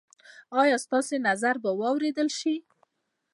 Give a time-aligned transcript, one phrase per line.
[0.61, 2.55] ایا ستاسو نظر به واوریدل شي؟